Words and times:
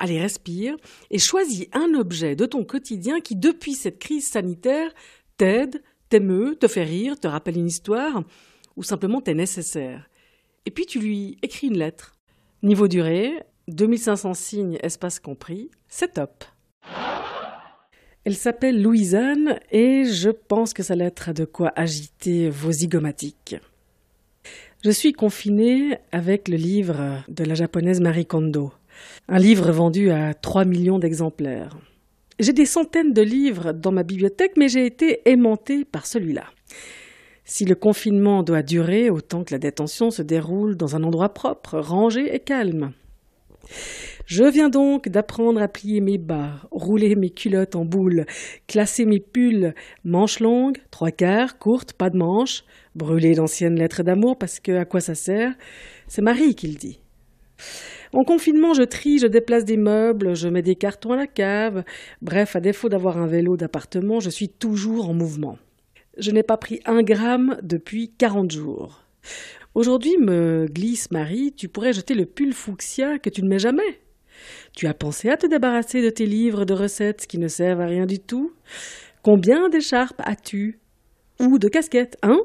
allez 0.00 0.20
respire 0.20 0.76
et 1.10 1.18
choisis 1.18 1.66
un 1.72 1.94
objet 1.94 2.34
de 2.34 2.46
ton 2.46 2.64
quotidien 2.64 3.20
qui, 3.20 3.36
depuis 3.36 3.74
cette 3.74 4.00
crise 4.00 4.26
sanitaire, 4.26 4.90
t'aide, 5.36 5.82
t'émeut, 6.08 6.56
te 6.56 6.66
fait 6.66 6.82
rire, 6.82 7.20
te 7.20 7.28
rappelle 7.28 7.56
une 7.56 7.68
histoire 7.68 8.24
ou 8.76 8.82
simplement 8.82 9.20
t'est 9.20 9.34
nécessaire. 9.34 10.08
Et 10.66 10.70
puis 10.70 10.86
tu 10.86 10.98
lui 10.98 11.36
écris 11.42 11.68
une 11.68 11.78
lettre. 11.78 12.16
Niveau 12.62 12.88
durée, 12.88 13.44
2500 13.68 14.34
signes, 14.34 14.78
espace 14.82 15.20
compris, 15.20 15.70
c'est 15.88 16.14
top. 16.14 16.44
Elle 18.24 18.36
s'appelle 18.36 18.82
Louisanne 18.82 19.58
et 19.70 20.04
je 20.04 20.30
pense 20.30 20.74
que 20.74 20.82
sa 20.82 20.94
lettre 20.94 21.30
a 21.30 21.32
de 21.32 21.46
quoi 21.46 21.72
agiter 21.74 22.50
vos 22.50 22.72
zygomatiques. 22.72 23.56
Je 24.84 24.90
suis 24.90 25.12
confinée 25.12 25.98
avec 26.12 26.48
le 26.48 26.56
livre 26.56 27.22
de 27.28 27.44
la 27.44 27.54
japonaise 27.54 28.00
Marie 28.00 28.26
Kondo, 28.26 28.72
un 29.28 29.38
livre 29.38 29.70
vendu 29.70 30.10
à 30.10 30.34
3 30.34 30.64
millions 30.64 30.98
d'exemplaires. 30.98 31.76
J'ai 32.38 32.52
des 32.52 32.66
centaines 32.66 33.12
de 33.12 33.22
livres 33.22 33.72
dans 33.72 33.92
ma 33.92 34.02
bibliothèque, 34.02 34.52
mais 34.56 34.68
j'ai 34.68 34.86
été 34.86 35.28
aimantée 35.28 35.84
par 35.84 36.06
celui-là. 36.06 36.44
Si 37.44 37.64
le 37.64 37.74
confinement 37.74 38.42
doit 38.42 38.62
durer, 38.62 39.10
autant 39.10 39.44
que 39.44 39.52
la 39.52 39.58
détention 39.58 40.10
se 40.10 40.22
déroule 40.22 40.76
dans 40.76 40.96
un 40.96 41.02
endroit 41.02 41.34
propre, 41.34 41.78
rangé 41.78 42.34
et 42.34 42.40
calme. 42.40 42.92
Je 44.26 44.44
viens 44.44 44.68
donc 44.68 45.08
d'apprendre 45.08 45.60
à 45.60 45.66
plier 45.66 46.00
mes 46.00 46.16
bas, 46.16 46.60
rouler 46.70 47.16
mes 47.16 47.30
culottes 47.30 47.74
en 47.74 47.84
boule, 47.84 48.26
classer 48.68 49.04
mes 49.04 49.18
pulls, 49.18 49.74
manches 50.04 50.38
longues, 50.38 50.78
trois 50.90 51.10
quarts, 51.10 51.58
courtes, 51.58 51.92
pas 51.92 52.10
de 52.10 52.16
manches, 52.16 52.64
brûler 52.94 53.34
d'anciennes 53.34 53.76
lettres 53.76 54.04
d'amour 54.04 54.38
parce 54.38 54.60
que 54.60 54.72
à 54.72 54.84
quoi 54.84 55.00
ça 55.00 55.14
sert? 55.16 55.52
C'est 56.06 56.22
Marie 56.22 56.54
qui 56.54 56.68
le 56.68 56.78
dit. 56.78 57.00
En 58.12 58.24
confinement, 58.24 58.74
je 58.74 58.82
trie, 58.82 59.18
je 59.18 59.28
déplace 59.28 59.64
des 59.64 59.76
meubles, 59.76 60.34
je 60.34 60.48
mets 60.48 60.62
des 60.62 60.74
cartons 60.74 61.12
à 61.12 61.16
la 61.16 61.28
cave. 61.28 61.84
Bref, 62.22 62.56
à 62.56 62.60
défaut 62.60 62.88
d'avoir 62.88 63.18
un 63.18 63.26
vélo 63.26 63.56
d'appartement, 63.56 64.18
je 64.18 64.30
suis 64.30 64.48
toujours 64.48 65.08
en 65.08 65.14
mouvement. 65.14 65.58
Je 66.18 66.32
n'ai 66.32 66.42
pas 66.42 66.56
pris 66.56 66.80
un 66.86 67.02
gramme 67.02 67.58
depuis 67.62 68.12
quarante 68.18 68.50
jours. 68.50 69.04
Aujourd'hui, 69.74 70.16
me 70.18 70.66
glisse 70.66 71.12
Marie, 71.12 71.52
tu 71.56 71.68
pourrais 71.68 71.92
jeter 71.92 72.14
le 72.14 72.26
pull 72.26 72.52
fuchsia 72.52 73.20
que 73.20 73.30
tu 73.30 73.42
ne 73.42 73.48
mets 73.48 73.60
jamais. 73.60 74.00
Tu 74.74 74.88
as 74.88 74.94
pensé 74.94 75.28
à 75.28 75.36
te 75.36 75.46
débarrasser 75.46 76.02
de 76.02 76.10
tes 76.10 76.26
livres 76.26 76.64
de 76.64 76.74
recettes 76.74 77.26
qui 77.28 77.38
ne 77.38 77.46
servent 77.46 77.80
à 77.80 77.86
rien 77.86 78.06
du 78.06 78.18
tout? 78.18 78.52
Combien 79.22 79.68
d'écharpes 79.68 80.20
as-tu? 80.24 80.80
Ou 81.38 81.58
de 81.58 81.68
casquettes, 81.68 82.16
hein? 82.22 82.40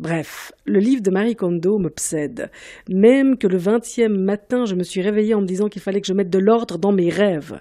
Bref, 0.00 0.52
le 0.64 0.78
livre 0.78 1.02
de 1.02 1.10
Marie 1.10 1.36
Kondo 1.36 1.78
m'obsède. 1.78 2.50
Même 2.88 3.36
que 3.36 3.46
le 3.46 3.58
vingtième 3.58 4.18
matin, 4.18 4.64
je 4.64 4.74
me 4.74 4.82
suis 4.82 5.02
réveillée 5.02 5.34
en 5.34 5.40
me 5.40 5.46
disant 5.46 5.68
qu'il 5.68 5.82
fallait 5.82 6.00
que 6.00 6.06
je 6.06 6.14
mette 6.14 6.30
de 6.30 6.38
l'ordre 6.38 6.78
dans 6.78 6.92
mes 6.92 7.10
rêves. 7.10 7.60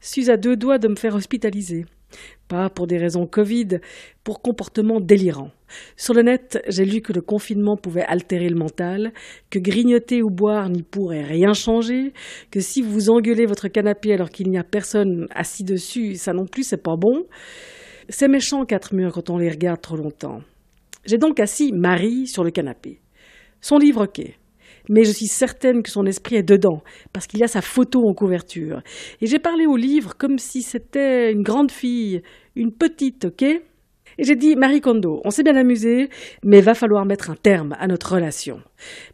Suis 0.00 0.30
à 0.30 0.36
deux 0.36 0.56
doigts 0.56 0.78
de 0.78 0.88
me 0.88 0.96
faire 0.96 1.14
hospitaliser. 1.14 1.86
Pas 2.48 2.70
pour 2.70 2.86
des 2.86 2.98
raisons 2.98 3.26
Covid, 3.26 3.80
pour 4.22 4.40
comportement 4.40 5.00
délirant. 5.00 5.50
Sur 5.96 6.14
le 6.14 6.22
net, 6.22 6.62
j'ai 6.68 6.84
lu 6.84 7.00
que 7.00 7.12
le 7.12 7.20
confinement 7.20 7.76
pouvait 7.76 8.04
altérer 8.04 8.48
le 8.48 8.56
mental, 8.56 9.12
que 9.50 9.58
grignoter 9.58 10.22
ou 10.22 10.30
boire 10.30 10.68
n'y 10.68 10.82
pourrait 10.82 11.24
rien 11.24 11.54
changer, 11.54 12.12
que 12.50 12.60
si 12.60 12.82
vous 12.82 13.10
engueulez 13.10 13.46
votre 13.46 13.68
canapé 13.68 14.12
alors 14.12 14.30
qu'il 14.30 14.48
n'y 14.48 14.58
a 14.58 14.64
personne 14.64 15.26
assis 15.34 15.64
dessus, 15.64 16.14
ça 16.14 16.32
non 16.32 16.46
plus 16.46 16.62
c'est 16.62 16.82
pas 16.82 16.96
bon. 16.96 17.26
C'est 18.08 18.28
méchant 18.28 18.64
quatre 18.64 18.94
murs 18.94 19.12
quand 19.12 19.30
on 19.30 19.38
les 19.38 19.50
regarde 19.50 19.80
trop 19.80 19.96
longtemps. 19.96 20.40
J'ai 21.06 21.18
donc 21.18 21.40
assis 21.40 21.72
Marie 21.72 22.26
sur 22.26 22.44
le 22.44 22.50
canapé. 22.50 23.00
Son 23.60 23.78
livre, 23.78 24.04
ok. 24.04 24.22
Mais 24.88 25.04
je 25.04 25.10
suis 25.10 25.26
certaine 25.26 25.82
que 25.82 25.90
son 25.90 26.06
esprit 26.06 26.36
est 26.36 26.42
dedans, 26.42 26.82
parce 27.12 27.26
qu'il 27.26 27.40
y 27.40 27.44
a 27.44 27.48
sa 27.48 27.60
photo 27.60 28.08
en 28.08 28.14
couverture. 28.14 28.82
Et 29.20 29.26
j'ai 29.26 29.38
parlé 29.38 29.66
au 29.66 29.76
livre 29.76 30.16
comme 30.16 30.38
si 30.38 30.62
c'était 30.62 31.32
une 31.32 31.42
grande 31.42 31.72
fille, 31.72 32.22
une 32.54 32.72
petite, 32.72 33.26
ok 33.26 33.44
et 34.18 34.24
j'ai 34.24 34.36
dit, 34.36 34.56
Marie 34.56 34.80
Kondo, 34.80 35.20
on 35.24 35.30
s'est 35.30 35.42
bien 35.42 35.56
amusé, 35.56 36.08
mais 36.42 36.62
va 36.62 36.74
falloir 36.74 37.04
mettre 37.04 37.30
un 37.30 37.34
terme 37.34 37.76
à 37.78 37.86
notre 37.86 38.14
relation. 38.14 38.62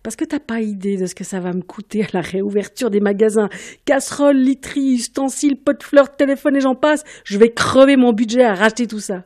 Parce 0.02 0.14
que 0.14 0.25
t'as 0.25 0.38
pas 0.38 0.60
idée 0.60 0.97
de 0.97 1.06
ce 1.06 1.14
que 1.14 1.25
ça 1.25 1.41
va 1.41 1.52
me 1.52 1.62
coûter 1.62 2.04
à 2.04 2.08
la 2.12 2.20
réouverture 2.20 2.88
des 2.88 3.00
magasins. 3.00 3.48
Casseroles, 3.84 4.36
literies, 4.36 4.94
ustensiles, 4.94 5.56
pots 5.56 5.72
de 5.72 5.82
fleurs, 5.82 6.14
téléphone 6.14 6.56
et 6.56 6.60
j'en 6.60 6.76
passe. 6.76 7.02
Je 7.25 7.36
vais 7.36 7.50
crever 7.50 7.97
mon 7.97 8.12
budget 8.12 8.44
à 8.44 8.54
racheter 8.54 8.86
tout 8.86 9.00
ça. 9.00 9.25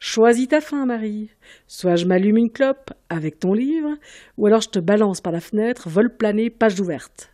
Choisis 0.00 0.48
ta 0.48 0.60
fin, 0.60 0.86
Marie. 0.86 1.30
Soit 1.66 1.96
je 1.96 2.06
m'allume 2.06 2.36
une 2.36 2.50
clope 2.50 2.92
avec 3.08 3.40
ton 3.40 3.52
livre, 3.52 3.96
ou 4.36 4.46
alors 4.46 4.60
je 4.60 4.68
te 4.68 4.78
balance 4.78 5.20
par 5.20 5.32
la 5.32 5.40
fenêtre, 5.40 5.88
vol 5.88 6.16
plané, 6.16 6.50
page 6.50 6.78
ouverte. 6.78 7.30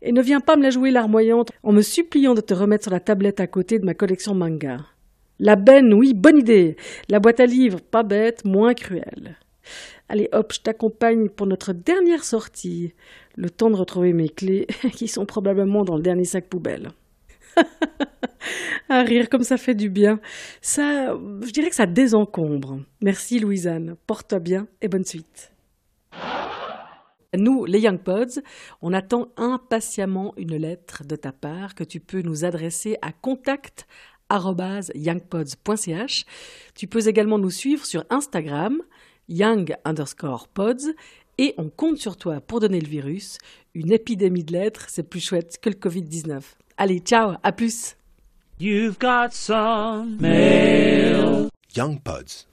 Et 0.00 0.12
ne 0.12 0.22
viens 0.22 0.40
pas 0.40 0.56
me 0.56 0.62
la 0.62 0.70
jouer 0.70 0.90
larmoyante 0.90 1.52
en 1.62 1.72
me 1.72 1.82
suppliant 1.82 2.34
de 2.34 2.40
te 2.40 2.54
remettre 2.54 2.84
sur 2.84 2.92
la 2.92 3.00
tablette 3.00 3.40
à 3.40 3.46
côté 3.46 3.78
de 3.78 3.84
ma 3.84 3.94
collection 3.94 4.34
manga. 4.34 4.78
La 5.38 5.56
benne, 5.56 5.92
oui, 5.92 6.14
bonne 6.14 6.38
idée. 6.38 6.76
La 7.08 7.20
boîte 7.20 7.40
à 7.40 7.46
livres, 7.46 7.80
pas 7.80 8.02
bête, 8.02 8.44
moins 8.44 8.72
cruelle. 8.72 9.36
Allez 10.08 10.28
hop, 10.32 10.52
je 10.52 10.60
t'accompagne 10.60 11.28
pour 11.28 11.46
notre 11.46 11.72
dernière 11.72 12.24
sortie. 12.24 12.94
Le 13.36 13.50
temps 13.50 13.70
de 13.70 13.76
retrouver 13.76 14.12
mes 14.12 14.28
clés, 14.28 14.66
qui 14.92 15.08
sont 15.08 15.26
probablement 15.26 15.84
dans 15.84 15.96
le 15.96 16.02
dernier 16.02 16.24
sac 16.24 16.48
poubelle. 16.48 16.90
à 18.88 19.02
rire 19.02 19.28
comme 19.28 19.44
ça 19.44 19.56
fait 19.56 19.74
du 19.74 19.90
bien. 19.90 20.20
Ça, 20.60 21.14
je 21.42 21.50
dirais 21.50 21.70
que 21.70 21.76
ça 21.76 21.86
désencombre. 21.86 22.80
Merci 23.02 23.38
Louisanne. 23.38 23.96
Porte-toi 24.06 24.38
bien 24.38 24.66
et 24.80 24.88
bonne 24.88 25.04
suite. 25.04 25.52
Nous, 27.36 27.64
les 27.64 27.80
Young 27.80 27.98
Pods, 27.98 28.40
on 28.80 28.92
attend 28.92 29.28
impatiemment 29.36 30.34
une 30.36 30.56
lettre 30.56 31.04
de 31.04 31.16
ta 31.16 31.32
part 31.32 31.74
que 31.74 31.82
tu 31.82 31.98
peux 31.98 32.22
nous 32.22 32.44
adresser 32.44 32.96
à 33.02 33.10
contact 33.12 33.86
youngpods.ch. 34.94 36.24
Tu 36.74 36.86
peux 36.86 37.08
également 37.08 37.38
nous 37.38 37.50
suivre 37.50 37.84
sur 37.84 38.04
Instagram, 38.10 38.80
young 39.28 39.74
underscore 39.84 40.48
pods, 40.48 40.94
et 41.38 41.54
on 41.58 41.68
compte 41.68 41.98
sur 41.98 42.16
toi 42.16 42.40
pour 42.40 42.60
donner 42.60 42.80
le 42.80 42.88
virus. 42.88 43.38
Une 43.74 43.92
épidémie 43.92 44.44
de 44.44 44.52
lettres, 44.52 44.86
c'est 44.88 45.08
plus 45.08 45.20
chouette 45.20 45.58
que 45.60 45.68
le 45.68 45.76
Covid-19. 45.76 46.42
Allez, 46.76 47.00
ciao, 47.00 47.34
à 47.42 47.52
plus. 47.52 47.96
You've 48.56 49.00
got 49.00 49.34
some 49.34 50.20
mail. 50.20 51.50
Young 51.74 51.96
Buds. 51.98 52.46